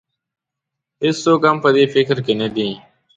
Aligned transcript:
هېڅوک 1.05 1.41
هم 1.49 1.57
په 1.63 1.69
دې 1.75 1.83
فکر 1.93 2.17
کې 2.25 2.33
نه 2.41 2.47
دی. 2.55 2.69